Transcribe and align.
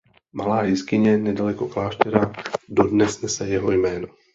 Malá 0.33 0.63
jeskyně 0.63 1.17
nedaleko 1.17 1.67
kláštera 1.67 2.33
dodnes 2.69 3.21
nese 3.21 3.47
jeho 3.47 3.71
jméno. 3.71 4.07